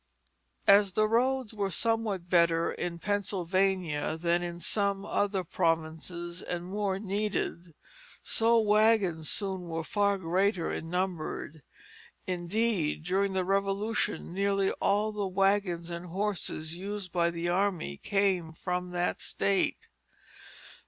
As 0.65 0.93
the 0.93 1.07
roads 1.07 1.53
were 1.53 1.69
somewhat 1.69 2.27
better 2.27 2.71
in 2.71 2.97
Pennsylvania 2.97 4.17
than 4.19 4.41
in 4.41 4.59
some 4.59 5.05
other 5.05 5.43
provinces, 5.43 6.41
and 6.41 6.65
more 6.65 6.97
needed, 6.97 7.75
so 8.23 8.59
wagons 8.59 9.29
soon 9.29 9.67
were 9.69 9.83
far 9.83 10.17
greater 10.17 10.71
in 10.71 10.89
number; 10.89 11.61
indeed, 12.25 13.03
during 13.03 13.33
the 13.33 13.45
Revolution 13.45 14.33
nearly 14.33 14.71
all 14.81 15.11
the 15.11 15.27
wagons 15.27 15.91
and 15.91 16.07
horses 16.07 16.75
used 16.75 17.11
by 17.11 17.29
the 17.29 17.47
army 17.49 17.97
came 17.97 18.53
from 18.53 18.93
that 18.93 19.21
state. 19.21 19.87